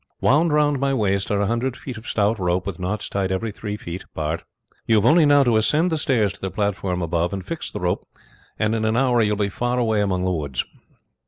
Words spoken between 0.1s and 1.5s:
Wound round my waist are a